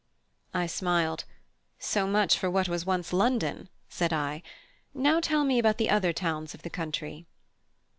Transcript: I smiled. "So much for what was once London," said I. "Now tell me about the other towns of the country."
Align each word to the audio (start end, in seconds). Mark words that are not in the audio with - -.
I 0.55 0.65
smiled. 0.65 1.25
"So 1.77 2.07
much 2.07 2.35
for 2.35 2.49
what 2.49 2.67
was 2.67 2.87
once 2.87 3.13
London," 3.13 3.69
said 3.87 4.11
I. 4.11 4.41
"Now 4.95 5.19
tell 5.19 5.43
me 5.43 5.59
about 5.59 5.77
the 5.77 5.91
other 5.91 6.11
towns 6.11 6.55
of 6.55 6.63
the 6.63 6.71
country." 6.71 7.27